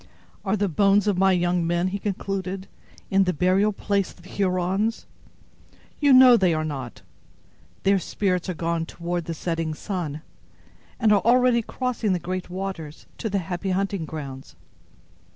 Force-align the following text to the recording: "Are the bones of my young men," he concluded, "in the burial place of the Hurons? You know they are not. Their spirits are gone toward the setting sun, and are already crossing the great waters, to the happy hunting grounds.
"Are 0.43 0.57
the 0.57 0.67
bones 0.67 1.05
of 1.05 1.19
my 1.19 1.31
young 1.31 1.67
men," 1.67 1.89
he 1.89 1.99
concluded, 1.99 2.67
"in 3.11 3.25
the 3.25 3.33
burial 3.35 3.71
place 3.71 4.09
of 4.09 4.23
the 4.23 4.29
Hurons? 4.29 5.05
You 5.99 6.11
know 6.11 6.35
they 6.35 6.55
are 6.55 6.65
not. 6.65 7.03
Their 7.83 7.99
spirits 7.99 8.49
are 8.49 8.55
gone 8.55 8.87
toward 8.87 9.25
the 9.25 9.35
setting 9.35 9.75
sun, 9.75 10.23
and 10.99 11.13
are 11.13 11.21
already 11.23 11.61
crossing 11.61 12.13
the 12.13 12.17
great 12.19 12.49
waters, 12.49 13.05
to 13.19 13.29
the 13.29 13.37
happy 13.45 13.69
hunting 13.69 14.05
grounds. 14.05 14.55